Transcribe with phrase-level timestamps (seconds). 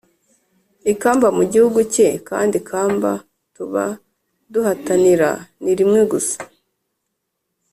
[0.91, 3.11] ikamba mu gihugu cye kandi ikamba
[3.55, 3.83] tuba
[4.53, 5.29] duhatanira
[5.63, 6.37] ni rimwe gusa."